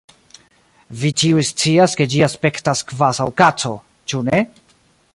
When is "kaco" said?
3.43-3.75